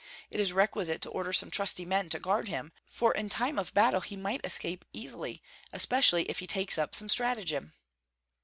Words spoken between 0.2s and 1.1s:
It is requisite